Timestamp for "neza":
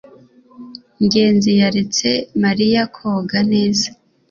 3.51-3.87